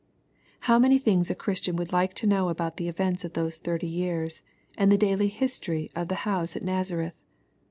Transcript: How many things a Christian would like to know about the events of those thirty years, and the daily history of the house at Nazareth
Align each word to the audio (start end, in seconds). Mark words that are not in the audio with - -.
How 0.61 0.79
many 0.79 0.97
things 0.97 1.29
a 1.29 1.35
Christian 1.35 1.75
would 1.75 1.93
like 1.93 2.15
to 2.15 2.25
know 2.25 2.49
about 2.49 2.77
the 2.77 2.87
events 2.87 3.23
of 3.23 3.33
those 3.33 3.59
thirty 3.59 3.85
years, 3.85 4.41
and 4.75 4.91
the 4.91 4.97
daily 4.97 5.27
history 5.27 5.91
of 5.95 6.07
the 6.07 6.15
house 6.25 6.55
at 6.55 6.63
Nazareth 6.63 7.21